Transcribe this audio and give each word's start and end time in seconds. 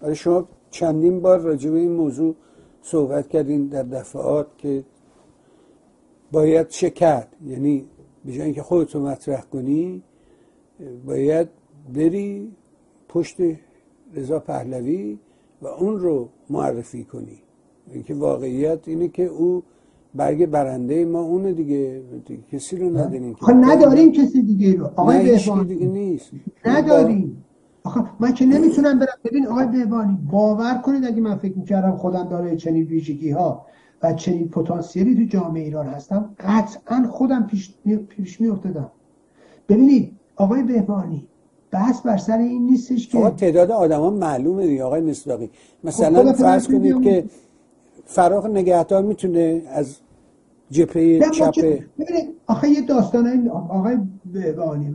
برای 0.00 0.14
شما 0.14 0.48
چندین 0.70 1.20
بار 1.20 1.38
راجع 1.38 1.70
به 1.70 1.78
این 1.78 1.92
موضوع 1.92 2.34
صحبت 2.82 3.28
کردین 3.28 3.66
در 3.66 3.82
دفعات 3.82 4.46
که 4.58 4.84
باید 6.32 6.68
چه 6.68 6.90
کرد؟ 6.90 7.36
یعنی 7.46 7.84
به 8.24 8.32
جای 8.32 8.42
اینکه 8.42 8.62
خودتو 8.62 9.00
مطرح 9.00 9.40
کنی 9.40 10.02
باید 11.06 11.48
بری 11.94 12.52
پشت 13.08 13.36
رضا 14.14 14.38
پهلوی 14.38 15.18
و 15.62 15.66
اون 15.66 15.98
رو 15.98 16.28
معرفی 16.50 17.04
کنی. 17.04 17.42
اینکه 17.92 18.14
واقعیت 18.14 18.88
اینه 18.88 19.08
که 19.08 19.24
او 19.24 19.62
برگ 20.14 20.46
برنده 20.46 21.04
ما 21.04 21.20
اونه 21.20 21.52
دیگه. 21.52 22.02
کسی 22.52 22.76
رو 22.76 22.90
نداریم 22.90 23.34
خب 23.34 23.52
نداریم 23.52 24.12
کسی 24.12 24.42
دیگه 24.42 24.74
رو. 24.74 24.86
آقای 24.96 25.38
دیگه 25.68 25.86
نیست. 25.86 26.30
نداریم. 26.64 27.44
آخه 27.86 28.04
من 28.20 28.34
که 28.34 28.46
نمی‌تونم 28.46 28.98
برم. 28.98 29.18
ببین 29.24 29.46
آقای 29.46 29.66
بهبانی 29.66 30.18
باور 30.30 30.74
کنید 30.74 31.04
اگه 31.04 31.20
من 31.20 31.36
فکر 31.36 31.58
می‌کردم 31.58 31.96
خودم 31.96 32.28
داره 32.28 32.56
چنین 32.56 32.84
ویژگی 32.84 33.30
ها 33.30 33.66
و 34.02 34.12
چنین 34.12 34.48
پتانسیلی 34.48 35.14
تو 35.14 35.38
جامعه 35.38 35.62
ایران 35.62 35.86
هستم 35.86 36.30
قطعا 36.40 37.08
خودم 37.10 37.46
پیش, 37.46 37.74
پیش 38.08 38.40
میافتادم. 38.40 38.90
ببینید 39.68 40.12
آقای 40.36 40.62
بهبانی 40.62 41.26
بحث 41.70 42.00
بر 42.00 42.16
سر 42.16 42.38
این 42.38 42.66
نیستش 42.66 43.08
که 43.08 43.30
تعداد 43.30 43.70
آدما 43.70 44.10
معلومه 44.10 44.66
دیگه 44.66 44.84
آقای 44.84 45.00
مصداقی. 45.00 45.50
مثلا 45.84 46.32
خب 46.32 46.32
فرض 46.32 46.68
کنید 46.68 47.02
که 47.02 47.24
فراغ 48.04 48.46
نگهدار 48.46 49.02
می‌تونه 49.02 49.62
از 49.68 49.96
جبهه 50.70 51.30
چپ 51.30 51.54
آخه 52.46 52.68
یه 52.68 52.80
داستان 52.80 53.48
آقای 53.48 53.98
بهبانی 54.32 54.88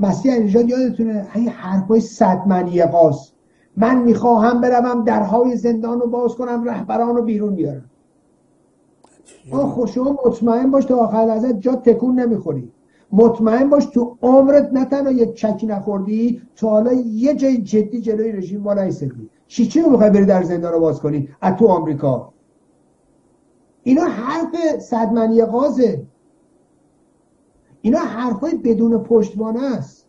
مسیح 0.00 0.34
علیجاد 0.34 0.68
یادتونه 0.68 1.26
این 1.34 1.48
حرفای 1.48 2.00
صد 2.00 2.42
منی 2.46 2.82
قاس 2.82 3.32
من 3.76 4.02
می‌خواهم 4.02 4.60
بروم 4.60 5.04
درهای 5.04 5.56
زندان 5.56 6.00
رو 6.00 6.06
باز 6.06 6.34
کنم 6.34 6.64
رهبران 6.64 7.16
رو 7.16 7.22
بیرون 7.22 7.54
بیارم. 7.54 7.90
آخ 9.50 9.86
شما 9.86 10.18
مطمئن 10.26 10.70
باش 10.70 10.84
تا 10.84 10.96
آخر 10.96 11.30
ازت 11.30 11.60
جا 11.60 11.76
تکون 11.76 12.20
نمی‌خوری. 12.20 12.72
مطمئن 13.12 13.70
باش 13.70 13.86
تو 13.86 14.16
عمرت 14.22 14.72
نه 14.72 14.84
تنها 14.84 15.12
یه 15.12 15.26
چکی 15.32 15.66
نخوردی 15.66 16.42
تو 16.56 16.68
حالا 16.68 16.92
یه 16.92 17.34
جای 17.34 17.58
جدی 17.58 18.00
جلوی 18.00 18.32
رژیم 18.32 18.60
ما 18.60 18.74
نیستدی. 18.74 19.30
چی 19.46 19.66
چی 19.66 19.80
رو 19.80 19.90
می‌خوای 19.90 20.10
بری 20.10 20.24
در 20.24 20.42
زندان 20.42 20.72
رو 20.72 20.80
باز 20.80 21.00
کنی؟ 21.00 21.28
از 21.40 21.56
تو 21.56 21.66
آمریکا. 21.66 22.32
اینا 23.82 24.02
حرف 24.02 24.78
صدمنی 24.78 25.44
قازه 25.44 26.02
اینا 27.84 27.98
حرفای 27.98 28.54
بدون 28.54 28.98
پشتوانه 28.98 29.76
است. 29.76 30.06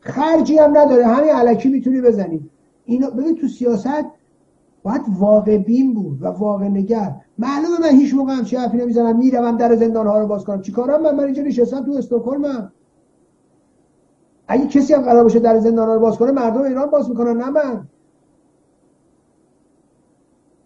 خرجی 0.00 0.58
هم 0.58 0.78
نداره. 0.78 1.06
همین 1.06 1.30
علکی 1.30 1.68
می‌تونی 1.68 2.00
بزنی. 2.00 2.50
اینا 2.84 3.10
ببین 3.10 3.36
تو 3.36 3.48
سیاست 3.48 4.04
باید 4.82 5.02
واقع 5.18 5.58
بین 5.58 5.94
بود 5.94 6.22
و 6.22 6.26
واقع 6.26 6.68
نگر. 6.68 7.14
معلومه 7.38 7.80
من 7.80 7.88
هیچ 7.88 8.14
موقع 8.14 8.32
همچی 8.32 8.56
حرفی 8.56 8.76
نمی‌زنم. 8.76 9.18
می‌روم 9.18 9.56
در 9.56 9.76
زندان 9.76 10.06
ها 10.06 10.20
رو 10.20 10.26
باز 10.26 10.44
کنم. 10.44 10.62
چیکارم 10.62 11.02
من؟ 11.02 11.14
من 11.14 11.24
اینجا 11.24 11.42
نشستم 11.42 11.84
تو 11.84 11.92
استکهلم 11.92 12.72
اگه 14.48 14.66
کسی 14.66 14.94
هم 14.94 15.02
قرار 15.02 15.22
باشه 15.22 15.38
در 15.38 15.58
زندان 15.58 15.88
ها 15.88 15.94
رو 15.94 16.00
باز 16.00 16.16
کنه 16.16 16.32
مردم 16.32 16.62
ایران 16.62 16.90
باز 16.90 17.10
می‌کنن 17.10 17.36
نه 17.36 17.50
من. 17.50 17.88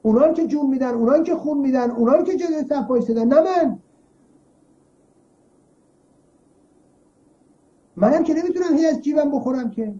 اونان 0.02 0.34
که 0.34 0.46
جون 0.46 0.70
میدن 0.70 0.94
اونان 0.94 1.24
که 1.24 1.34
خون 1.34 1.58
میدن 1.58 1.90
اونان 1.90 2.24
که 2.24 2.36
جلوی 2.36 2.62
صف 2.68 3.10
نه 3.10 3.24
من. 3.24 3.78
منم 8.04 8.24
که 8.24 8.34
نمی‌تونم 8.34 8.76
هی 8.76 8.86
از 8.86 9.00
جیبم 9.00 9.30
بخورم 9.30 9.70
که. 9.70 9.94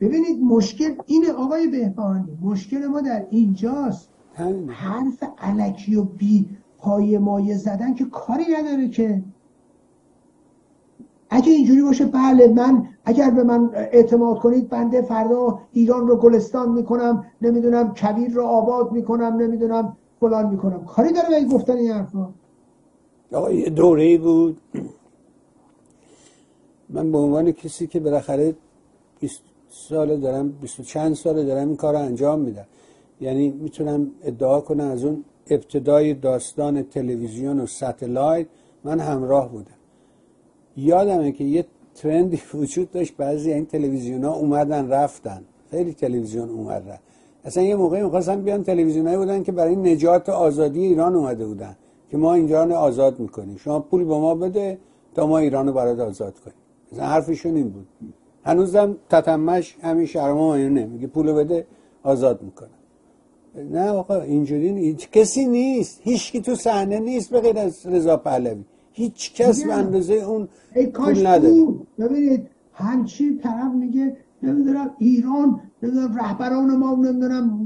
ببینید 0.00 0.42
مشکل 0.42 0.94
اینه 1.06 1.32
آقای 1.32 1.66
بهبانی 1.66 2.38
مشکل 2.42 2.86
ما 2.86 3.00
در 3.00 3.26
اینجاست. 3.30 4.08
حرف 4.68 5.24
علکی 5.38 5.94
و 5.94 6.02
بی 6.02 6.48
پای 6.78 7.18
مایه 7.18 7.56
زدن 7.56 7.94
که 7.94 8.04
کاری 8.04 8.44
نداره 8.60 8.88
که. 8.88 9.22
اگه 11.30 11.52
اینجوری 11.52 11.82
باشه 11.82 12.06
بله 12.06 12.48
من 12.48 12.86
اگر 13.04 13.30
به 13.30 13.44
من 13.44 13.70
اعتماد 13.74 14.38
کنید 14.38 14.68
بنده 14.68 15.02
فردا 15.02 15.60
ایران 15.72 16.08
رو 16.08 16.16
گلستان 16.16 16.72
می‌کنم 16.72 17.24
نمی‌دونم 17.42 17.94
کبیر 17.94 18.32
رو 18.32 18.42
آباد 18.42 18.92
می‌کنم 18.92 19.36
نمی‌دونم 19.36 19.96
فلان 20.20 20.50
می‌کنم. 20.50 20.84
کاری 20.84 21.12
داره 21.12 21.28
به 21.28 21.44
گفتن 21.44 21.76
این 21.76 21.90
حرفا. 21.90 22.28
یه 23.32 23.70
دوره 23.70 24.18
بود. 24.18 24.60
من 26.90 27.12
به 27.12 27.18
عنوان 27.18 27.52
کسی 27.52 27.86
که 27.86 28.00
بالاخره 28.00 28.54
20 29.20 29.42
سال 29.70 30.16
دارم 30.16 30.48
20 30.48 30.80
چند 30.80 31.14
سال 31.14 31.46
دارم 31.46 31.68
این 31.68 31.76
کار 31.76 31.94
رو 31.94 32.00
انجام 32.00 32.40
میدم. 32.40 32.66
یعنی 33.20 33.50
می‌تونم 33.50 34.10
ادعا 34.22 34.60
کنم 34.60 34.90
از 34.90 35.04
اون 35.04 35.24
ابتدای 35.50 36.14
داستان 36.14 36.82
تلویزیون 36.82 37.60
و 37.60 37.66
ستلایت 37.66 38.46
من 38.84 39.00
همراه 39.00 39.48
بودم. 39.48 39.78
یادمه 40.76 41.32
که 41.32 41.44
یه 41.44 41.64
ترندی 41.94 42.42
وجود 42.54 42.90
داشت 42.90 43.16
بعضی 43.16 43.52
این 43.52 43.66
تلویزیون 43.66 44.24
ها 44.24 44.34
اومدن 44.34 44.88
رفتن. 44.88 45.42
خیلی 45.70 45.92
تلویزیون 45.92 46.48
اومد. 46.48 46.88
رفت 46.88 47.02
اصلا 47.44 47.62
یه 47.62 47.76
موقعی 47.76 48.02
می‌خواستن 48.02 48.42
بیان 48.42 48.64
تلویزیون 48.64 49.16
بودن 49.16 49.42
که 49.42 49.52
برای 49.52 49.76
نجات 49.76 50.28
آزادی 50.28 50.84
ایران 50.84 51.14
اومده 51.14 51.46
بودن. 51.46 51.76
که 52.10 52.16
ما 52.16 52.34
اینجا 52.34 52.64
رو 52.64 52.74
آزاد 52.74 53.20
می‌کنیم. 53.20 53.56
شما 53.56 53.80
پول 53.80 54.04
به 54.04 54.18
ما 54.18 54.34
بده 54.34 54.78
تا 55.14 55.26
ما 55.26 55.38
ایران 55.38 55.66
رو 55.66 55.72
برات 55.72 56.00
آزاد 56.00 56.38
کنیم. 56.38 56.56
مثلا 56.92 57.06
حرفشون 57.06 57.54
این 57.54 57.68
بود. 57.68 57.86
هنوزم 58.44 58.96
تتمش 59.08 59.76
همین 59.82 60.06
شرما 60.06 60.54
اینه 60.54 60.86
میگه 60.86 61.06
پول 61.06 61.32
بده 61.32 61.66
آزاد 62.02 62.42
می‌کنه. 62.42 62.68
نه 63.70 63.88
آقا 63.88 64.20
اینجوری 64.20 64.68
هیچ 64.68 65.10
کسی 65.10 65.46
نیست. 65.46 66.00
هیچ 66.02 66.36
تو 66.36 66.54
صحنه 66.54 66.98
نیست 66.98 67.30
به 67.30 67.40
غیر 67.40 67.58
از 67.58 67.86
رضا 67.86 68.16
پهلوی. 68.16 68.64
هیچ 68.92 69.34
کس 69.34 69.64
به 69.64 69.74
اندازه 69.74 70.14
اون 70.14 70.48
پول 70.94 71.26
نداره. 71.26 71.54
ببینید 71.98 72.48
همچی 72.72 73.36
طرف 73.36 73.72
میگه 73.74 74.16
نمی‌دونم 74.42 74.90
ایران 74.98 75.60
نمی‌دونم 75.82 76.16
رهبران 76.16 76.76
ما 76.76 76.94
نمی‌دونم 76.94 77.60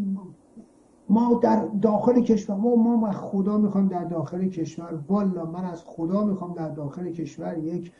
ما 1.12 1.40
در 1.42 1.66
داخل 1.82 2.20
کشور 2.20 2.56
ما 2.56 2.76
ما 2.76 3.08
از 3.08 3.16
خدا 3.16 3.58
می‌خوام 3.58 3.88
در 3.88 4.04
داخل 4.04 4.48
کشور. 4.48 5.00
والا 5.08 5.44
من 5.44 5.64
از 5.64 5.82
خدا 5.86 6.24
می‌خوام 6.24 6.54
در 6.54 6.68
داخل 6.68 7.10
کشور 7.10 7.58
یک 7.58 7.92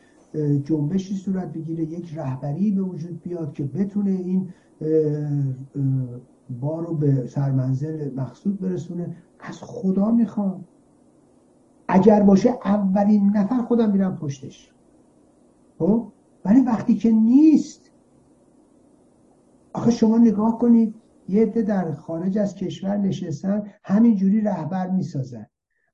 جنبشی 0.63 1.15
صورت 1.15 1.53
بگیره 1.53 1.83
یک 1.83 2.17
رهبری 2.17 2.71
به 2.71 2.81
وجود 2.81 3.21
بیاد 3.21 3.53
که 3.53 3.63
بتونه 3.63 4.11
این 4.11 4.49
بار 6.61 6.85
رو 6.87 6.93
به 6.95 7.27
سرمنزل 7.27 8.13
مقصود 8.15 8.59
برسونه. 8.59 9.15
از 9.39 9.63
خدا 9.63 10.11
می‌خوام. 10.11 10.63
اگر 11.87 12.23
باشه 12.23 12.49
اولین 12.65 13.29
نفر 13.35 13.61
خودم 13.61 13.91
میرم 13.91 14.17
پشتش. 14.17 14.71
خب؟ 15.79 16.07
ولی 16.45 16.61
وقتی 16.61 16.95
که 16.95 17.11
نیست 17.11 17.91
آخه 19.73 19.91
شما 19.91 20.17
نگاه 20.17 20.59
کنید 20.59 20.95
یه 21.33 21.41
عده 21.41 21.61
در 21.61 21.91
خارج 21.91 22.37
از 22.37 22.55
کشور 22.55 22.97
نشستن 22.97 23.63
همینجوری 23.83 24.41
رهبر 24.41 24.89
می‌سازن. 24.89 25.45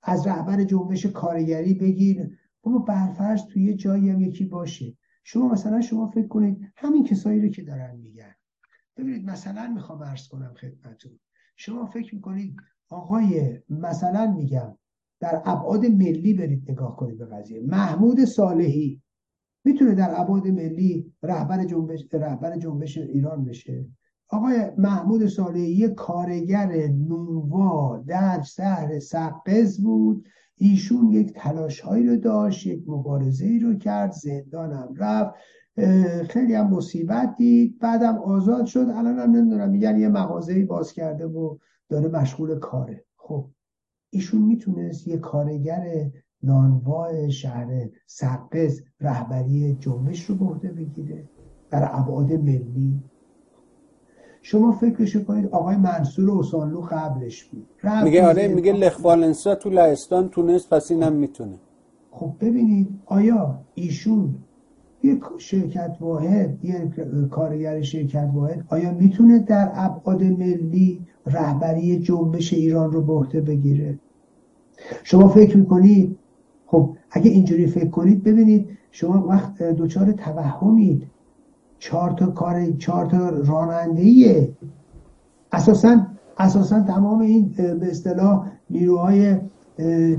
از 0.04 0.28
رهبر 0.28 0.64
جنبش 0.64 1.06
کارگری 1.06 1.74
بگیر. 1.74 2.38
بابا 2.62 2.78
برفرض 2.78 3.46
توی 3.46 3.64
یه 3.64 3.74
جایی 3.74 4.10
هم 4.10 4.22
یکی 4.22 4.46
باشه. 4.46 4.98
شما 5.24 5.48
مثلا 5.50 5.82
شما 5.82 6.08
فکر 6.08 6.28
کنید 6.28 6.74
همین 6.76 7.04
کسایی 7.04 7.42
رو 7.42 7.50
که 7.50 7.62
دارن 7.62 7.96
میگن. 7.96 8.36
ببینید 8.98 9.26
مثلا 9.26 9.72
می‌خوام 9.74 10.04
عرض 10.04 10.28
کنم 10.28 10.54
خدمتتون. 10.54 11.20
شما 11.56 11.86
فکر 11.86 12.16
می‌کنید 12.16 12.56
آقای 12.90 13.60
مثلا 13.70 14.32
میگم 14.32 14.78
در 15.20 15.42
ابعاد 15.46 15.86
ملی 15.86 16.34
برید 16.34 16.72
نگاه 16.72 16.96
کنید 16.96 17.18
به 17.18 17.26
قضیه. 17.26 17.62
محمود 17.62 18.26
صالحی 18.26 19.02
می‌تونه 19.64 19.96
در 19.96 20.22
ابعاد 20.22 20.48
ملی 20.48 21.14
رهبر 21.24 21.66
جنبش 21.66 22.00
رهبر 22.14 22.58
جنبش 22.58 22.98
ایران 22.98 23.44
بشه؟ 23.44 23.86
آقای 24.30 24.72
محمود 24.78 25.28
صالحی 25.28 25.72
یه 25.72 25.90
کارگر 25.90 26.88
نونوا 26.88 28.04
در 28.08 28.42
شهر 28.42 29.00
سقز 29.00 29.81
بود. 29.81 30.28
ایشون 30.58 31.12
یک 31.12 31.34
تلاش 31.34 31.80
هایی 31.80 32.08
رو 32.08 32.16
داشت 32.16 32.68
یک 32.68 32.84
مبارزه 32.88 33.46
ای 33.46 33.60
رو 33.60 33.76
کرد 33.76 34.12
زندانم 34.12 34.94
رفت. 34.98 35.36
خیلی 36.30 36.54
هم 36.54 36.70
مصیبت 36.70 37.36
دید. 37.38 37.80
بعدم 37.80 38.18
آزاد 38.18 38.66
شد. 38.66 38.80
الان 38.80 39.20
هم 39.20 39.31
نمی‌دونم 39.31 39.70
میگن 39.70 40.00
یه 40.00 40.10
مغازه 40.10 40.66
باز 40.66 40.94
کرده 40.94 41.25
و 41.25 41.58
داره 41.90 42.10
مشغول 42.10 42.60
کاره. 42.60 43.06
خب 43.18 43.46
ایشون 44.10 44.42
می‌تونست 44.42 45.08
یه 45.08 45.18
کارگر 45.18 46.12
نانوا 46.44 47.30
شهر 47.30 47.90
سقز 48.06 48.82
رهبری 49.00 49.78
جنبش 49.80 50.25
رو 50.25 50.36
به 50.56 50.72
بگیره. 50.72 51.30
در 51.70 51.90
ابعاد 51.92 52.34
ملی. 52.34 53.04
شما 54.41 54.71
فکرش 54.71 55.18
کنید 55.18 55.50
آقای 55.51 55.77
منصور 55.77 56.31
اوسانلو 56.31 56.81
قبلش 56.81 57.44
بود. 57.44 57.68
میگه 58.03 58.27
آره 58.27 58.47
میگه 58.47 58.74
لخوالنسا 58.74 59.56
تو 59.56 59.69
لهستان 59.69 60.30
تونست 60.30 60.69
پس 60.69 60.91
اینم 60.91 61.13
می‌تونه. 61.13 61.56
خب 62.12 62.31
ببینید 62.41 62.89
آیا 63.06 63.59
ایشون 63.74 64.36
یک 65.03 65.19
شرکت 65.38 65.97
واحد 66.00 66.65
یک 66.65 67.00
کارگر 67.30 67.81
شرکت 67.81 68.30
واحد 68.33 68.65
آیا 68.69 68.91
می‌تونه 68.94 69.39
در 69.39 69.71
ابعاد 69.74 70.24
ملی 70.24 71.01
رهبری 71.25 72.00
جنبش 72.00 72.53
ایران 72.53 72.91
رو 72.91 73.01
به 73.01 73.13
عهده 73.13 73.41
بگیره؟ 73.41 74.00
شما 75.03 75.27
فکر 75.27 75.57
می‌کنید؟ 75.57 76.18
خب 76.65 76.95
اگه 77.12 77.31
اینجوری 77.31 77.68
فکر 77.68 77.89
کنید 77.89 78.24
ببینید 78.24 78.69
شما 78.91 79.27
وقت 79.27 79.63
دوچار 79.63 80.12
توهمید. 80.12 81.07
چهار 81.80 82.12
تا 82.12 82.26
کار 82.26 82.72
چهار 82.72 83.06
تا 83.06 83.30
راننده 83.30 84.50
اساسا 85.52 86.08
اساسا 86.38 86.81
تمام 86.81 87.20
این 87.20 87.50
به 87.58 87.88
اصطلاح 87.88 88.48
نیروهای 88.70 89.38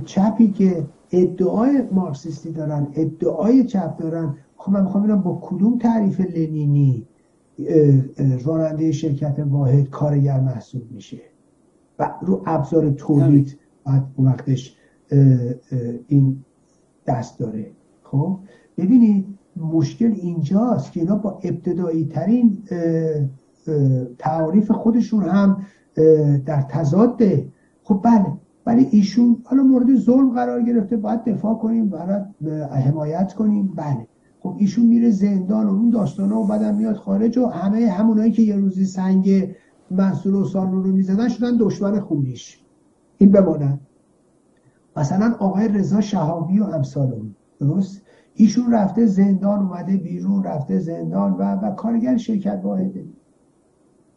چپی 0.05 0.51
که 0.51 0.87
ادعای 1.12 1.83
مارکسیستی 1.93 2.53
دارن 2.53 2.87
ادعای 2.95 3.65
چپ 3.65 3.97
دارن 3.97 4.35
خب 4.57 4.73
من 4.73 4.83
می‌خوام 4.83 5.05
ببینم 5.05 5.23
با 5.23 5.39
کدوم 5.43 5.79
تعریف 5.79 6.21
لنینی 6.21 7.07
راننده 8.45 8.93
شرکت 8.93 9.39
واحد 9.39 9.91
کارگر 9.91 10.41
محسوب 10.41 10.83
میشه؟ 10.91 11.21
و 11.99 12.15
رو 12.23 12.43
ابزار 12.47 12.91
تولید 12.91 13.59
بعد 13.85 14.06
اون 14.17 14.29
وقتش 14.29 14.77
این 16.09 16.45
دست 17.06 17.39
داره. 17.39 17.71
خب؟ 18.03 18.39
ببینید 18.79 19.39
مشکل 19.61 20.12
اینجاست 20.23 20.93
که 20.93 21.01
اینا 21.01 21.15
با 21.15 21.39
ابتدایی 21.43 22.05
ترین 22.05 22.59
تعاریف 24.19 24.71
خودشون 24.71 25.25
هم 25.25 25.67
در 26.47 26.62
تضاده. 26.62 27.49
خب 27.83 28.01
بله 28.05 28.27
ولی 28.67 28.89
ایشون 28.91 29.43
حالا 29.45 29.62
مورد 29.62 29.97
ظلم 29.97 30.31
قرار 30.31 30.62
گرفته 30.62 30.97
باید 30.97 31.25
دفاع 31.25 31.55
کنیم 31.55 31.89
باید 31.89 32.23
حمایت 32.71 33.35
کنیم. 33.35 33.73
بله. 33.77 34.07
خب 34.41 34.55
ایشون 34.59 34.87
میره 34.87 35.11
زندان 35.11 35.67
و 35.67 35.71
اون 35.71 35.91
داستانا 35.91 36.41
و 36.41 36.47
بعدم 36.47 36.75
میاد 36.75 36.97
خارج 36.97 37.39
و 37.39 37.47
همه 37.47 37.89
همونایی 37.89 38.33
که 38.33 38.43
یه 38.43 38.56
روزی 38.56 38.85
سنگ 38.85 39.55
منصور 39.91 40.35
و 40.35 40.45
سالون 40.45 40.85
رو 40.85 40.93
می‌زدن 40.93 41.29
شدن 41.29 41.56
دشمن 41.56 42.01
خونیش. 42.01 42.61
این 43.19 43.33
بمانند 43.33 43.81
مثلا 44.97 45.35
آقای 45.39 45.69
رضا 45.69 46.01
شهابی 46.01 46.59
و 46.59 46.65
امثال 46.65 47.21
درست؟ 47.61 48.03
ایشون 48.41 48.73
رفته 48.73 49.07
زندان 49.07 49.59
اومده 49.59 49.97
بیرون 49.97 50.45
رفته 50.45 50.79
زندان 50.79 51.33
و 51.33 51.43
و 51.43 51.75
کارگر 51.75 52.17
شرکت 52.17 52.61
واحده. 52.63 53.05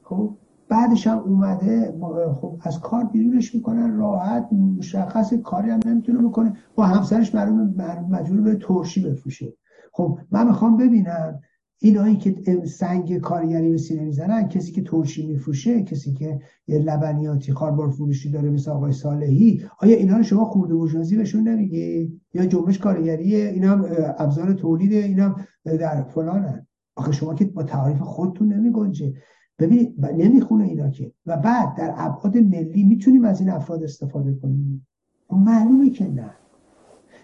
خب؟ 0.03 0.37
بعدش 0.69 1.07
هم 1.07 1.17
اومده 1.17 1.93
خب 2.41 2.57
از 2.61 2.79
کار 2.79 3.03
بیرونش 3.03 3.55
می‌کنن 3.55 3.97
راحت 3.97 4.53
مشخص 4.77 5.33
کاری 5.33 5.69
هم 5.69 5.79
نمی‌تونه 5.85 6.27
بکنه 6.27 6.53
با 6.75 6.85
همسرش 6.85 7.35
مجبور 7.35 8.41
به 8.41 8.55
ترشی 8.55 9.09
بفروشه. 9.09 9.53
خب 9.91 10.19
من 10.31 10.47
می‌خوام 10.47 10.77
ببینم 10.77 11.39
اینایی 11.85 12.15
که 12.15 12.61
سنگ 12.65 13.17
کارگری 13.17 13.69
به 13.69 13.77
سینه 13.77 14.03
می‌زنن 14.03 14.47
کسی 14.47 14.71
که 14.71 14.83
ترشی 14.83 15.27
میفروشه 15.27 15.83
کسی 15.83 16.13
که 16.13 16.39
یه 16.67 16.79
لبنیاتی 16.79 17.53
خاربار 17.53 17.89
فروشی 17.89 18.31
داره 18.31 18.49
مثل 18.49 18.71
آقای 18.71 18.91
صالحی 18.91 19.61
آیا 19.79 19.97
اینا 19.97 20.17
رو 20.17 20.23
شما 20.23 20.45
خورده 20.45 20.73
بورژوازی 20.73 21.17
بهشون 21.17 21.47
نمیگی؟ 21.47 22.21
یا 22.33 22.45
جنبش 22.45 22.79
کارگریه؟ 22.79 23.45
اینا 23.47 23.71
هم 23.71 23.85
ابزار 24.17 24.53
تولیده 24.53 24.95
اینا 24.95 25.35
در 25.65 26.03
فلانن. 26.03 26.67
آخه 26.95 27.11
شما 27.11 27.33
که 27.33 27.45
با 27.45 27.63
تعریف 27.63 27.99
خودتون 27.99 28.53
نمیگنجه. 28.53 29.13
ببینید 29.59 30.05
نمی‌خونه 30.05 30.63
اینا 30.63 30.89
که. 30.89 31.11
و 31.25 31.37
بعد 31.37 31.75
در 31.75 31.93
ابعاد 31.97 32.37
ملی 32.37 32.83
می‌تونیم 32.83 33.25
از 33.25 33.39
این 33.39 33.49
افراد 33.49 33.83
استفاده 33.83 34.33
کنیم. 34.33 34.87
معلومه 35.31 35.89
که 35.89 36.07
نه. 36.07 36.31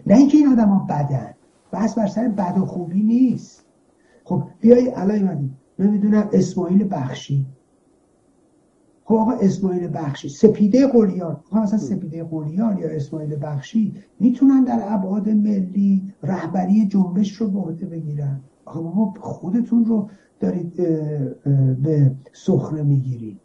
نه 0.06 0.16
اینکه 0.16 0.36
این 0.36 0.48
آدم 0.48 0.68
ها 0.68 0.86
بدن. 0.90 1.34
بس 1.72 1.94
بر 1.94 2.06
سر 2.06 2.28
بد 2.28 2.58
و 2.58 2.66
خوبی 2.66 3.02
نیست. 3.02 3.69
خب 4.30 4.42
بیای 4.60 4.90
الان 4.94 5.22
من 5.22 5.50
نمی‌دونم 5.78 6.28
اسماعیل 6.32 6.88
بخشی. 6.90 7.46
خب 9.04 9.14
آقا 9.14 9.32
اسماعیل 9.32 9.88
بخشی. 9.88 10.28
سپیده 10.28 10.86
قلیان 10.86 11.36
آقا 11.50 11.62
مثلا 11.62 11.78
سپیده 11.78 12.24
قلیان 12.24 12.78
یا 12.78 12.88
اسماعیل 12.88 13.36
بخشی 13.42 13.94
می‌تونن 14.20 14.64
در 14.64 14.80
ابعاد 14.84 15.28
ملی 15.28 16.12
رهبری 16.22 16.86
جنبش 16.86 17.32
رو 17.32 17.50
به 17.50 17.58
عهده 17.58 17.86
بگیرن. 17.86 18.40
آقا 18.64 19.20
خودتون 19.20 19.84
رو 19.84 20.08
دارید 20.40 20.76
به 21.82 22.12
سخره 22.32 22.82
می‌گیرید. 22.82 23.40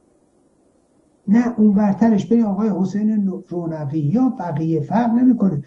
نه 1.28 1.60
اون 1.60 1.74
برترش 1.74 2.26
به 2.26 2.44
آقای 2.44 2.70
حسین 2.80 3.34
رونقی 3.48 4.00
یا 4.00 4.34
بقیه 4.40 4.82
فرق 4.82 5.14
نمی‌کنه. 5.14 5.62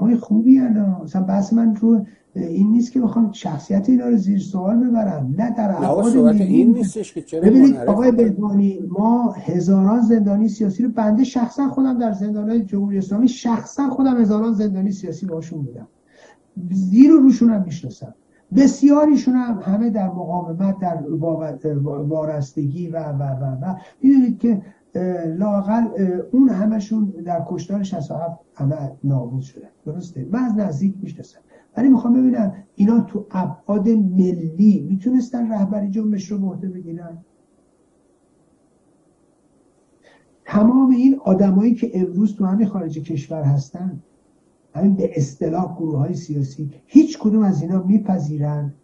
های 0.00 0.16
خوبی 0.16 0.58
هن. 0.58 0.96
مثلا 1.04 1.22
بحث 1.22 1.52
من 1.52 1.76
رو 1.76 2.04
این 2.34 2.70
نیست 2.70 2.92
که 2.92 3.00
بخوام 3.00 3.32
شخصیت 3.32 3.88
اینا 3.88 4.06
رو 4.06 4.16
زیر 4.16 4.38
سوال 4.38 4.76
ببرم. 4.76 5.34
نه 5.38 5.54
در 5.58 5.70
ابعاد 5.76 6.16
این 6.16 6.72
نیستش 6.72 7.14
که 7.14 7.22
چرا 7.22 7.40
ببینید 7.40 7.76
آقای 7.76 8.12
بهبانی 8.12 8.78
ما 8.88 9.32
هزاران 9.32 10.00
زندانی 10.00 10.48
سیاسی 10.48 10.82
رو 10.82 10.90
بنده 10.90 11.24
شخصا 11.24 11.68
خودم 11.68 11.98
در 11.98 12.12
زندانهای 12.12 12.64
جمهوری 12.64 12.98
اسلامی 12.98 13.28
شخصا 13.28 13.90
خودم 13.90 14.20
هزاران 14.20 14.52
زندانی 14.52 14.92
سیاسی 14.92 15.26
باشون 15.26 15.62
بودم. 15.62 15.88
زیر 16.70 17.12
و 17.12 17.16
روشون 17.16 17.50
هم 17.50 17.62
می‌شناسم. 17.62 18.14
بسیاریشون 18.56 19.34
هم 19.34 19.60
همه 19.62 19.90
در 19.90 20.08
مقاومت 20.08 20.78
در 20.78 21.08
وارستگی 21.82 22.88
و 22.88 22.98
و 22.98 23.22
و 23.22 23.44
و. 23.44 23.74
می‌دونید 24.02 24.38
که 24.38 24.62
لاقل 25.36 25.86
اون 26.32 26.48
همشون 26.48 27.04
در 27.04 27.44
کشتار 27.48 27.82
67 27.82 28.40
همه 28.54 28.92
نابود 29.04 29.42
شده. 29.42 29.68
درسته؟ 29.86 30.26
من 30.30 30.40
از 30.40 30.56
نزدیک 30.56 30.94
می‌شناسم. 31.02 31.38
ولی 31.76 31.88
می‌خوام 31.88 32.14
ببینم 32.14 32.54
اینا 32.74 33.00
تو 33.00 33.26
ابعاد 33.30 33.88
ملی 33.88 34.86
می‌تونستن 34.90 35.52
رهبری 35.52 35.90
جنبش 35.90 36.30
رو 36.30 36.56
به 36.56 36.68
بگیرن؟ 36.68 37.18
تمام 40.44 40.90
این 40.90 41.20
آدمایی 41.24 41.74
که 41.74 41.90
امروز 41.94 42.36
تو 42.36 42.44
همین 42.44 42.66
خارج 42.66 42.98
کشور 42.98 43.42
هستن؟ 43.42 44.02
همین 44.74 44.94
به 44.94 45.10
اصطلاح 45.14 45.76
گروه 45.76 45.98
های 45.98 46.14
سیاسی 46.14 46.70
هیچ 46.86 47.18
کدوم 47.18 47.42
از 47.42 47.62
اینا 47.62 47.82
میپذیرن. 47.82 48.74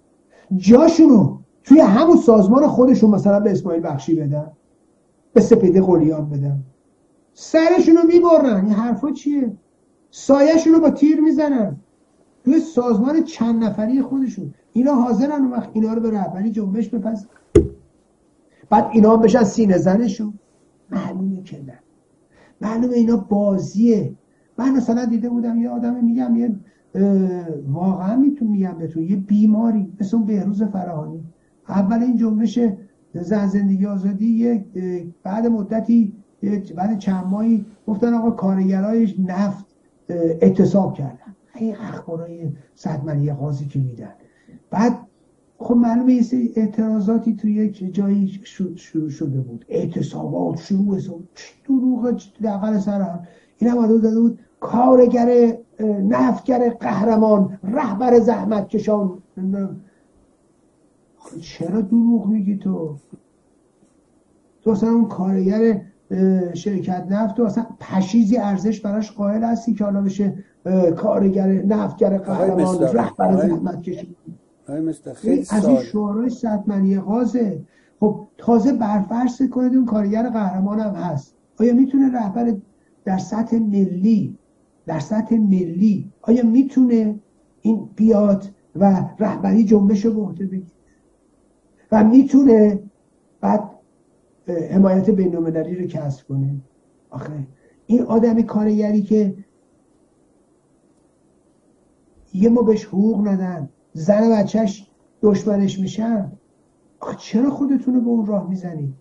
جاشونو 0.56 1.38
توی 1.64 1.80
همون 1.80 2.16
سازمان 2.16 2.66
خودشون 2.66 3.10
مثلا 3.10 3.40
به 3.40 3.50
اسماعیل 3.50 3.82
بخشی 3.82 4.14
بدن 4.14 4.52
به 5.32 5.40
سپیده 5.40 5.82
قلیان 5.82 6.30
بدن. 6.30 6.62
سرشونو 7.34 8.00
می‌برن. 8.02 8.64
این 8.64 8.74
حرفا 8.74 9.10
چیه؟ 9.10 9.52
سایهشونو 10.10 10.80
با 10.80 10.90
تیر 10.90 11.20
می‌زنن. 11.20 11.76
توی 12.44 12.60
سازمان 12.60 13.24
چند 13.24 13.64
نفری 13.64 14.02
خودشون. 14.02 14.54
اینا 14.72 14.94
حاضرن 14.94 15.42
اون 15.42 15.50
وقت 15.50 15.70
اینا 15.72 15.94
رو 15.94 16.00
به 16.00 16.10
رهبری 16.10 16.50
جنبش 16.50 16.88
بپذیرن. 16.88 17.30
بعد 18.70 18.90
اینا 18.92 19.16
بشن 19.16 19.44
سینه 19.44 19.78
زنشون. 19.78 20.34
معلومه 20.90 21.42
که 21.42 21.62
نه. 21.62 21.78
معلومه 22.60 22.94
اینا 22.94 23.16
بازیه. 23.16 24.14
من 24.58 24.76
مثلا 24.76 25.04
دیده 25.04 25.28
بودم 25.28 25.58
یه 25.62 25.68
آدم 25.68 26.04
میگم 26.04 26.36
یه 26.36 26.54
واقعا 27.68 28.16
میتون 28.16 28.48
میگم 28.48 28.74
بهتون 28.78 29.02
یه 29.02 29.16
بیماری 29.16 29.92
مثل 30.00 30.16
اون 30.16 30.26
بهروز 30.26 30.62
فراهانی 30.62 31.24
اول 31.68 32.02
این 32.02 32.16
جنبش 32.16 32.58
زن 33.14 33.46
زندگی 33.46 33.86
آزادی 33.86 34.64
بعد 35.22 35.46
مدتی 35.46 36.12
بعد 36.76 36.98
چند 36.98 37.26
ماهی 37.26 37.64
گفتن 37.86 38.14
آقا 38.14 38.30
کارگرای 38.30 39.14
نفت 39.18 39.64
اعتصاب 40.08 40.94
کردن. 40.94 41.36
این 41.54 41.76
اخبارای 41.76 42.52
صدمنی 42.74 43.32
قاضی 43.32 43.66
که 43.66 43.78
میدن. 43.78 44.12
بعد 44.70 44.98
خب 45.58 45.74
معلومه 45.74 46.12
یه 46.12 46.22
سری 46.22 46.52
اعتراضاتی 46.56 47.36
توی 47.36 47.52
یک 47.52 47.94
جایی 47.94 48.40
شروع 48.76 49.08
شده 49.08 49.40
بود. 49.40 49.64
اعتصابات 49.68 50.58
شروع 50.60 50.98
دروغ 51.68 52.20
دقل 52.42 52.78
سر 52.78 53.00
هم 53.00 53.20
این 53.58 53.70
هم 53.70 53.86
داده 53.86 54.20
بود 54.20 54.38
کارگر 54.60 55.56
نفتگر 56.02 56.70
قهرمان 56.70 57.58
رهبر 57.64 58.18
زحمت 58.18 58.68
کشان. 58.68 59.22
چرا 61.40 61.80
دروغ 61.80 62.26
میگی 62.26 62.56
تو؟ 62.56 62.96
تو 64.62 64.70
اصلا 64.70 64.90
اون 64.90 65.08
کارگر 65.08 65.80
شرکت 66.54 67.06
نفت 67.10 67.40
و 67.40 67.44
اصلا 67.44 67.66
پشیزی 67.80 68.36
ارزش 68.36 68.80
براش 68.80 69.12
قائل 69.12 69.44
هستی 69.44 69.74
که 69.74 69.84
حالا 69.84 70.02
بشه 70.02 70.44
کارگر 70.96 71.46
نفتگر 71.46 72.18
قهرمان 72.18 72.80
رهبر 72.82 73.36
زحمت 73.36 73.82
کشان. 73.82 74.06
از 75.50 75.68
این 75.68 75.80
شعارهای 75.80 76.30
ستمنی 76.30 77.00
غازه. 77.00 77.62
خب 78.00 78.26
تازه 78.38 78.72
برفرض 78.72 79.42
کنید 79.50 79.74
اون 79.74 79.84
کارگر 79.84 80.30
قهرمان 80.30 80.80
هم 80.80 80.94
هست. 80.94 81.34
آیا 81.60 81.74
می‌تونه 81.74 82.12
رهبر 82.12 82.54
در 83.04 83.18
سطح 83.18 83.58
ملی 83.58 84.38
در 84.86 84.98
سطح 84.98 85.36
ملی. 85.36 86.12
آیا 86.22 86.44
می‌تونه 86.44 87.20
این 87.62 87.88
بیاد 87.96 88.44
و 88.76 89.04
رهبری 89.18 89.64
جنبش 89.64 90.04
رو 90.04 90.26
به 90.26 90.62
و 91.92 92.04
می‌تونه 92.04 92.80
بعد 93.40 93.70
حمایت 94.70 95.10
بینالمللی 95.10 95.74
رو 95.76 95.86
کسب 95.86 96.26
کنه؟ 96.28 96.56
آخه 97.10 97.46
این 97.86 98.02
آدم 98.02 98.42
کارگری 98.42 99.02
که 99.02 99.34
یه 102.34 102.48
ما 102.48 102.62
بهش 102.62 102.84
حقوق 102.84 103.28
ندن 103.28 103.68
زن 103.92 104.30
بچهش 104.30 104.86
دشمنش 105.22 105.78
میشن 105.78 106.32
چرا 107.18 107.50
خودتون 107.50 107.94
رو 107.94 108.00
به 108.00 108.06
اون 108.06 108.26
راه 108.26 108.48
می‌زنید؟ 108.48 108.94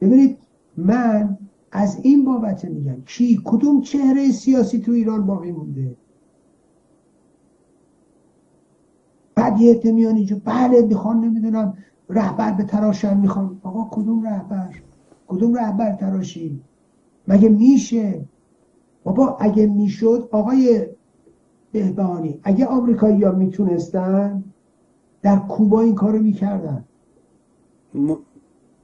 ببینید 0.00 0.38
من 0.76 1.38
از 1.72 1.98
این 2.02 2.24
بابت 2.24 2.64
میگم. 2.64 3.02
کی؟ 3.06 3.40
کدوم 3.44 3.80
چهره 3.80 4.30
سیاسی 4.30 4.80
تو 4.80 4.92
ایران 4.92 5.26
باقی 5.26 5.52
مونده؟ 5.52 5.96
بعد 9.34 9.60
یه 9.60 9.80
میان 9.92 10.16
اینجا. 10.16 10.40
بله 10.44 10.82
می‌خوان 10.82 11.20
نمی‌دونم. 11.20 11.74
رهبر 12.10 12.52
به 12.52 12.64
تراشن 12.64 13.16
می‌خوان. 13.20 13.60
آقا 13.62 13.88
کدوم 13.90 14.22
رهبر؟ 14.22 14.74
کدوم 15.28 15.54
رهبر 15.54 15.92
تراشی 15.92 16.60
مگه 17.28 17.48
میشه؟ 17.48 18.24
بابا 19.04 19.36
اگه 19.40 19.66
می‌شد 19.66 20.28
آقای 20.32 20.86
بهبانی 21.72 22.40
اگه 22.42 22.66
آمریکایی 22.66 23.24
ها 23.24 23.32
می‌تونستن 23.32 24.44
در 25.22 25.38
کوبا 25.38 25.80
این 25.80 25.94
کارو 25.94 26.18
می‌کردن. 26.18 26.84
م... 27.94 28.14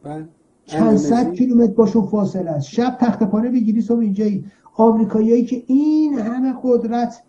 بله. 0.03 0.29
چند 0.67 0.97
صد 0.97 1.33
کیلومتر 1.33 1.73
باشون 1.73 2.07
فاصله 2.07 2.51
است. 2.51 2.69
شب 2.69 2.97
تخت 3.01 3.23
پانه 3.23 3.51
بگیری 3.51 3.81
صبح 3.81 3.99
اینجایی 3.99 4.45
آمریکاییایی 4.77 5.45
که 5.45 5.63
این 5.67 6.19
همه 6.19 6.55
قدرت 6.63 7.23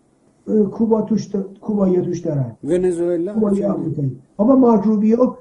کوبا 0.72 1.02
توش 1.02 1.30
کوبایی 1.60 2.00
توش 2.00 2.20
دارن. 2.20 2.56
ونزوئلا؟ 2.64 3.34
بابا 4.36 4.56
مارک 4.56 4.84
روبیو 4.84 5.34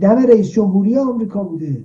دم 0.00 0.18
رئیس 0.28 0.50
جمهوری 0.50 0.98
آمریکا 0.98 1.44
بوده. 1.44 1.84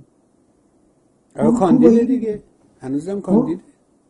کاندیده 1.58 2.04
دیگه. 2.04 2.42
هنوزم 2.80 3.20
کاندیده 3.20 3.62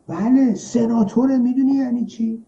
بله 0.07 0.55
سناتور 0.55 1.37
می‌دونی 1.37 1.71
یعنی 1.71 2.05
چی؟ 2.05 2.43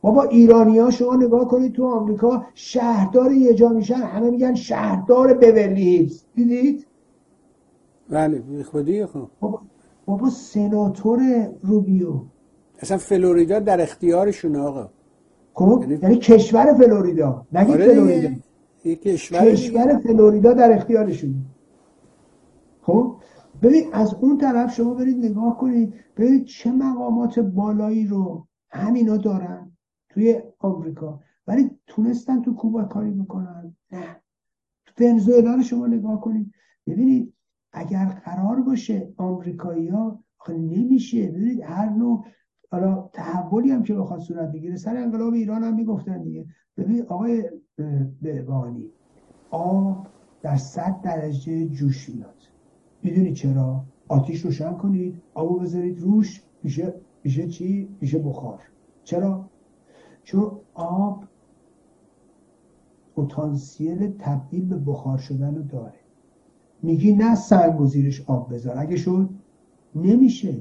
بابا 0.00 0.22
ایرانی 0.22 0.78
ها 0.78 0.90
شما 0.90 1.16
نگاه 1.16 1.48
کنید 1.48 1.72
تو 1.72 1.86
آمریکا 1.86 2.44
شهردار 2.54 3.32
یه 3.32 3.54
جا 3.54 3.68
میشن 3.68 3.94
همه 3.94 4.30
میگن 4.30 4.54
شهردار 4.54 5.34
بورلی 5.34 5.82
هیلز. 5.82 6.22
دیدید؟ 6.34 6.86
بله 8.10 8.62
خودی 8.62 9.06
خب. 9.06 9.30
بابا, 9.40 9.62
بابا 10.06 10.30
سناتور 10.30 11.20
روبیو. 11.62 12.20
اصلا 12.78 12.96
فلوریدا 12.98 13.58
در 13.58 13.80
اختیارشون 13.80 14.56
آقا. 14.56 14.90
خب 15.54 15.78
یعنی, 15.82 15.98
یعنی 16.02 16.16
کشور 16.16 16.74
فلوریدا 16.74 17.46
نگید 17.52 17.74
آره 17.74 17.94
فلوریدا. 17.94 18.30
کشور, 18.84 19.50
کشور 19.50 19.98
فلوریدا 19.98 20.52
در 20.52 20.72
اختیارشون. 20.72 21.34
خب 22.82 23.16
ببین 23.62 23.94
از 23.94 24.14
اون 24.14 24.38
طرف 24.38 24.74
شما 24.74 24.94
برید 24.94 25.24
نگاه 25.24 25.58
کنید 25.58 25.94
ببینید 26.16 26.44
چه 26.44 26.72
مقامات 26.72 27.38
بالایی 27.38 28.06
رو 28.06 28.46
همینا 28.70 29.16
دارن 29.16 29.72
توی 30.08 30.42
آمریکا. 30.58 31.20
ولی 31.46 31.70
تونستن 31.86 32.42
تو 32.42 32.54
کوبا 32.54 32.84
کاری 32.84 33.10
بکنن. 33.10 33.76
نه. 33.92 34.22
ونزوئلا 35.00 35.54
رو 35.54 35.62
شما 35.62 35.86
نگاه 35.86 36.20
کنید. 36.20 36.52
ببینید 36.86 37.34
اگر 37.72 38.04
قرار 38.06 38.60
باشه 38.60 39.12
آمریکایی 39.16 39.88
ها 39.88 40.24
نمیشه. 40.48 41.26
ببینید 41.26 41.60
هر 41.60 41.88
نوع 41.90 42.24
حالا 42.70 43.10
تحولی 43.12 43.70
هم 43.70 43.82
که 43.82 43.94
بخواد 43.94 44.20
صورت 44.20 44.52
بگیره 44.52 44.76
سر 44.76 44.96
انقلاب 44.96 45.32
ایران 45.32 45.64
هم 45.64 45.74
می‌گفتن 45.74 46.22
دیگه. 46.22 46.46
ببین 46.76 47.02
آقای 47.02 47.50
بهبانی 48.22 48.90
آب 49.50 50.06
در 50.42 50.56
صد 50.56 51.00
درجه 51.00 51.68
جوش 51.68 52.08
میاد. 52.08 52.34
می‌دونی 53.02 53.32
چرا؟ 53.32 53.84
آتیش 54.08 54.40
روشن 54.40 54.72
کنید 54.72 55.22
آبو 55.34 55.58
بذارید 55.58 56.00
روش 56.00 56.42
میشه 56.62 56.94
میشه 57.24 57.48
چی؟ 57.48 57.88
میشه 58.00 58.18
بخار. 58.18 58.60
چرا؟ 59.04 59.50
چون 60.22 60.50
آب 60.74 61.24
پتانسیل 63.16 64.12
تبدیل 64.18 64.68
به 64.68 64.76
بخار 64.76 65.18
شدن 65.18 65.54
رو 65.54 65.62
داره. 65.62 65.97
میگی 66.82 67.12
نه 67.12 67.34
سنگ 67.34 67.80
و 67.80 67.86
زیرش 67.86 68.22
آب 68.26 68.54
بذار. 68.54 68.78
اگه 68.78 68.96
شد 68.96 69.28
نمیشه. 69.94 70.54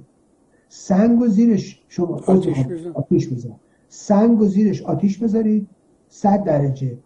سنگ 0.69 1.21
و 1.21 1.27
زیرش 1.27 1.81
شما 1.87 2.15
آتیش 2.27 2.63
بذار. 2.63 2.93
آتیش 2.93 3.27
بذار. 3.27 3.55
سنگ 3.87 4.41
و 4.41 4.45
زیرش 4.45 4.81
آتیش 4.81 5.17
بذارید. 5.17 5.67
صد 6.09 6.43
درجه. 6.43 6.97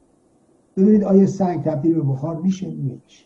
ببینید 0.78 1.04
آیا 1.04 1.28
سنگ 1.28 1.64
تبدیل 1.64 1.94
به 1.94 2.02
بخار 2.02 2.42
میشه؟ 2.42 2.68
نمیشه 2.68 3.26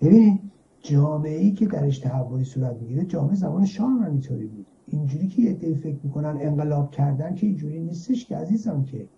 ببینید 0.00 0.40
جامعه 0.82 1.38
ای 1.38 1.52
که 1.52 1.66
درش 1.66 1.98
تحولی 1.98 2.44
صورت 2.44 2.76
می‌گیره 2.80 3.04
جامعه 3.04 3.34
زمان 3.34 3.64
شاه 3.64 3.90
هم 3.90 4.10
اینطوری 4.10 4.46
بود. 4.46 4.66
اینجوری 4.86 5.28
که 5.28 5.42
یه 5.42 5.74
فکر 5.74 5.98
می‌کنن 6.02 6.38
انقلاب 6.40 6.90
کردن 6.90 7.34
که 7.34 7.46
اینجوری 7.46 7.80
نیستش 7.80 8.26
که 8.26 8.36
عزیزم 8.36 8.84
که 8.84 9.08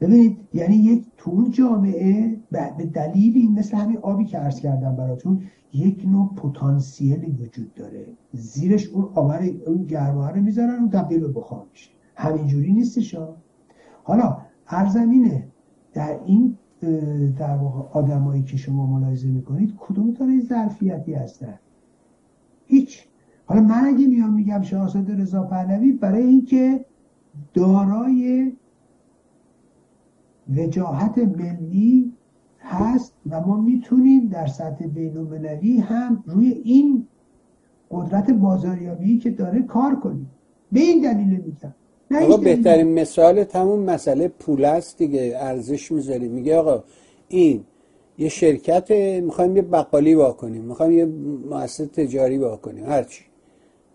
ببینید 0.00 0.38
یعنی 0.54 0.76
یک 0.76 1.06
تو 1.16 1.48
جامعه 1.50 2.36
به 2.50 2.84
دلیلی 2.94 3.48
مثل 3.48 3.76
همین 3.76 3.98
آبی 3.98 4.24
که 4.24 4.38
عرض 4.38 4.60
کردم 4.60 4.96
براتون 4.96 5.42
یک 5.72 6.04
نوع 6.08 6.34
پتانسیلی 6.34 7.30
وجود 7.30 7.74
داره. 7.74 8.06
زیرش 8.32 8.88
اون 8.88 9.08
آور 9.14 9.50
اون 9.66 9.84
گرمه 9.84 10.28
رو 10.28 10.42
می‌ذارن 10.42 10.74
اون 10.74 10.90
تبدیل 10.90 11.20
به 11.20 11.28
بخار 11.28 11.66
میشه. 11.72 11.90
همینجوری 12.16 12.72
نیستش 12.72 13.16
حالا 14.02 14.36
ارزمینه 14.68 15.48
در 15.92 16.20
این 16.26 16.56
در 17.38 17.56
واقع 17.56 17.98
آدمایی 17.98 18.42
که 18.42 18.56
شما 18.56 18.86
ملاحظه 18.86 19.28
می‌کنید 19.28 19.74
کدوم 19.78 20.10
داره 20.10 20.40
ظرفیتی 20.40 21.14
هستن؟ 21.14 21.58
هیچ. 22.66 23.06
حالا 23.46 23.60
من 23.60 23.84
اگه 23.84 24.06
میام 24.06 24.34
میگم 24.34 24.62
شاهزاده 24.62 25.16
رضا 25.16 25.42
پهلوی 25.42 25.92
برای 25.92 26.22
اینکه 26.22 26.84
دارای 27.54 28.52
وجاهت 30.56 31.18
ملی 31.18 32.12
هست 32.58 33.14
و 33.30 33.40
ما 33.40 33.60
می‌تونیم 33.60 34.28
در 34.28 34.46
سطح 34.46 34.86
بین 34.86 35.16
هم 35.80 36.24
روی 36.26 36.60
این 36.64 37.06
قدرت 37.90 38.30
بازاریابی 38.30 39.18
که 39.18 39.30
داره 39.30 39.62
کار 39.62 39.96
کنیم. 39.96 40.30
به 40.72 40.80
این 40.80 41.02
دلیل 41.02 41.26
میگم. 41.26 41.74
آقا 42.24 42.36
بهترین 42.36 42.94
مثال 42.94 43.44
تمون 43.44 43.78
مسئله 43.78 44.28
پول 44.28 44.64
است 44.64 44.98
دیگه. 44.98 45.36
ارزش 45.36 45.92
می‌ذاری. 45.92 46.28
میگه 46.28 46.56
آقا 46.56 46.84
این 47.28 47.64
یه 48.18 48.28
شرکت 48.28 48.90
می‌خوایم 49.20 49.56
یه 49.56 49.62
بقالی 49.62 50.14
واکنیم 50.14 50.62
می‌خوایم 50.62 50.92
یه 50.92 51.06
مؤسسه 51.50 51.86
تجاری 51.86 52.38
واکنیم 52.38 52.86
هرچی 52.86 53.24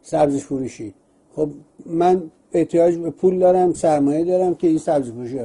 سبزی 0.02 0.40
فروشی. 0.40 0.94
خب 1.36 1.50
من 1.86 2.24
احتیاج 2.52 2.96
به 2.96 3.10
پول 3.10 3.40
دارم 3.40 3.74
سرمایه 3.74 4.26
دارم 4.26 4.56
که 4.56 4.68
این 4.68 4.78
سبزی 4.78 5.12
فروشی 5.12 5.40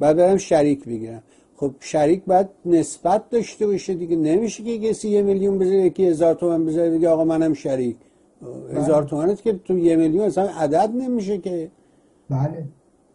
بعد 0.00 0.16
برم 0.16 0.36
شریک 0.36 0.84
بگیرم. 0.84 1.22
خب 1.56 1.74
شریک 1.80 2.24
باید 2.24 2.46
نسبت 2.64 3.30
داشته 3.30 3.66
باشه 3.66 3.94
دیگه. 3.94 4.16
نمیشه 4.16 4.62
که 4.62 4.78
کسی 4.78 5.08
یه 5.08 5.22
میلیون 5.22 5.58
بذاره 5.58 5.86
یکی 5.86 6.06
هزار 6.06 6.34
تومن 6.34 6.66
بذاره 6.66 6.90
بگه 6.90 7.08
آقا 7.08 7.24
منم 7.24 7.54
شریک. 7.54 7.96
بله. 8.42 8.80
هزار 8.80 9.02
تومنت 9.02 9.42
که 9.42 9.52
تو 9.52 9.78
یه 9.78 9.96
میلیون 9.96 10.24
اصلا 10.24 10.44
عدد 10.44 10.90
نمیشه 10.94 11.38
که. 11.38 11.70
بله. 12.30 12.64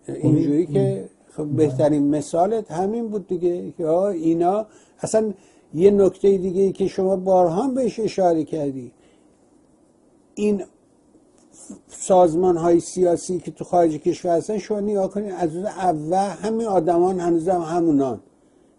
اینجوری 0.07 0.65
که 0.65 1.09
خب 1.29 1.43
بله. 1.43 1.53
بهترین 1.53 2.07
مثالت 2.09 2.71
همین 2.71 3.07
بود 3.07 3.27
دیگه. 3.27 3.73
که 3.77 3.87
اینا 3.87 4.65
اصلا 4.99 5.33
یه 5.73 5.91
نکته 5.91 6.37
دیگه 6.37 6.61
ای 6.61 6.71
که 6.71 6.87
شما 6.87 7.15
بارها 7.15 7.67
بهش 7.67 7.99
اشاره 7.99 8.43
کردی. 8.43 8.91
این 10.35 10.63
سازمان 11.87 12.57
های 12.57 12.79
سیاسی 12.79 13.39
که 13.39 13.51
تو 13.51 13.63
خارج 13.63 13.91
کشور 13.91 14.37
هستن 14.37 14.57
شما 14.57 14.79
نگاه 14.79 15.09
کنید 15.09 15.33
از 15.37 15.57
اول 15.57 16.29
همین 16.43 16.67
آدمان 16.67 17.19
هنوز 17.19 17.49
هم 17.49 17.61
همونان. 17.61 18.19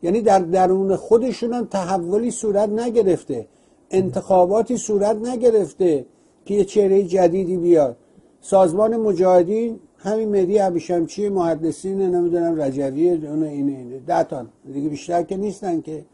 یعنی 0.03 0.21
در 0.21 0.39
درون 0.39 0.97
خودشون 0.97 1.53
هم 1.53 1.65
تحولی 1.65 2.31
صورت 2.31 2.69
نگرفته 2.69 3.47
انتخاباتی 3.91 4.77
صورت 4.77 5.17
نگرفته 5.17 6.07
که 6.45 6.55
یه 6.55 6.65
چهره 6.65 7.03
جدیدی 7.03 7.57
بیاد. 7.57 7.97
سازمان 8.41 8.97
مجاهدین 8.97 9.79
همین 9.99 10.29
مهدی 10.29 10.59
ابیشمچی 10.59 11.29
محدثین 11.29 12.03
نمی‌دونم 12.03 12.61
رجوی 12.63 13.11
اون 13.11 13.43
اینه 13.43 13.73
اینه 13.73 13.99
ده 14.07 14.47
دیگه 14.73 14.89
بیشتر 14.89 15.23
که 15.23 15.37
نیستن 15.37 15.81
که. 15.81 16.05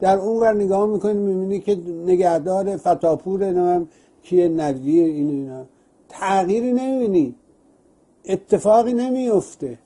در 0.00 0.18
اون 0.18 0.40
ور 0.40 0.52
نگاه 0.52 0.86
می‌کنی 0.86 1.18
می‌بینی 1.18 1.60
که 1.60 1.78
نگهدار 2.06 2.76
فتاپور 2.76 3.50
نمیم 3.50 3.88
کیه 4.22 4.48
ندوی 4.48 5.00
این 5.00 5.28
اینا. 5.28 5.64
تغییری 6.12 6.72
نمی‌بینی. 6.72 7.34
اتفاقی 8.24 8.92
نمیفته 8.92 9.78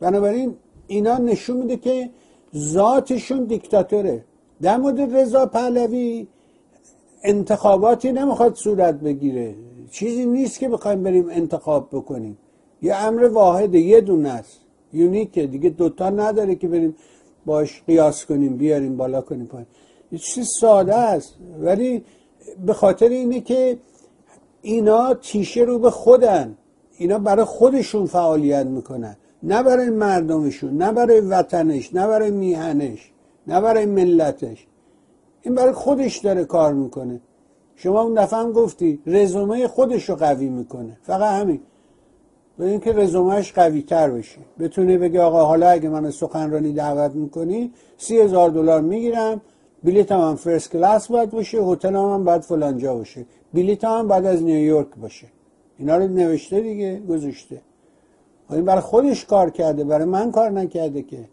بنابراین 0.00 0.54
اینا 0.86 1.18
نشون 1.18 1.56
میده 1.56 1.76
که 1.76 2.10
ذاتشون 2.56 3.44
دیکتاتوره. 3.44 4.24
در 4.62 4.76
مورد 4.76 5.16
رضا 5.16 5.46
پهلوی 5.46 6.26
انتخاباتی 7.22 8.12
نمی‌خواد 8.12 8.54
صورت 8.54 8.94
بگیره. 8.94 9.54
چیزی 9.90 10.26
نیست 10.26 10.58
که 10.58 10.68
بخوایم 10.68 11.02
بریم 11.02 11.28
انتخاب 11.30 11.88
بکنیم. 11.92 12.38
یه 12.82 12.94
امر 12.94 13.24
واحده 13.24 13.78
یه 13.78 14.00
دونه 14.00 14.28
است. 14.28 14.60
یونیکه. 14.92 15.46
دیگه 15.46 15.70
دوتا 15.70 16.10
نداره 16.10 16.54
که 16.54 16.68
بریم 16.68 16.96
باش 17.46 17.82
قیاس 17.86 18.24
کنیم 18.24 18.56
بیاریم 18.56 18.96
بالا 18.96 19.20
کنیم 19.20 19.46
پایین. 19.46 19.66
یه 20.12 20.18
چیز 20.18 20.48
ساده 20.60 20.94
است. 20.94 21.34
ولی 21.60 22.04
به 22.66 22.72
خاطر 22.72 23.08
اینه 23.08 23.40
که 23.40 23.78
اینا 24.66 25.14
تیشه 25.14 25.60
رو 25.60 25.78
به 25.78 25.90
خودن. 25.90 26.56
اینا 26.98 27.18
برای 27.18 27.44
خودشون 27.44 28.06
فعالیت 28.06 28.66
می‌کنن. 28.66 29.16
نه 29.42 29.62
برای 29.62 29.90
مردمشون 29.90 30.76
نه 30.76 30.92
برای 30.92 31.20
وطنش 31.20 31.94
نه 31.94 32.06
برای 32.06 32.30
میهنش 32.30 33.12
نه 33.46 33.60
برای 33.60 33.86
ملتش. 33.86 34.66
این 35.42 35.54
برای 35.54 35.72
خودش 35.72 36.18
داره 36.18 36.44
کار 36.44 36.74
می‌کنه. 36.74 37.20
شما 37.76 38.00
اون 38.00 38.14
دفعه 38.14 38.38
هم 38.38 38.52
گفتی 38.52 39.00
رزومه 39.06 39.68
خودش 39.68 40.08
رو 40.08 40.16
قوی 40.16 40.48
می‌کنه. 40.48 40.98
فقط 41.02 41.40
همین. 41.40 41.60
به 42.58 42.66
اینکه 42.66 42.92
رزومهش 42.92 43.52
قوی 43.52 43.82
تر 43.82 44.10
بشه. 44.10 44.38
بتونه 44.58 44.98
بگه 44.98 45.20
آقا 45.20 45.44
حالا 45.44 45.68
اگه 45.68 45.88
من 45.88 46.10
سخنرانی 46.10 46.72
دعوت 46.72 47.14
می‌کنی 47.14 47.72
سی 47.98 48.20
هزار 48.20 48.50
دلار 48.50 48.80
می‌گیرم. 48.80 49.40
بلیت 49.86 50.12
هم 50.12 50.36
فرست 50.36 50.70
کلاس 50.70 51.08
باید 51.08 51.30
باشه 51.30 51.58
هتل 51.58 51.96
هم 51.96 52.24
باید 52.24 52.42
فلانجا 52.42 52.94
باشه. 52.94 53.26
بلیت 53.54 53.84
هم 53.84 54.08
باید 54.08 54.26
از 54.26 54.42
نیویورک 54.42 54.88
باشه. 55.02 55.26
اینا 55.78 55.96
رو 55.96 56.08
نوشته 56.08 56.60
دیگه 56.60 57.00
گذاشته. 57.08 57.60
این 58.50 58.64
برای 58.64 58.80
خودش 58.80 59.24
کار 59.24 59.50
کرده 59.50 59.84
برای 59.84 60.04
من 60.04 60.30
کار 60.30 60.50
نکرده 60.50 61.02
که. 61.02 61.28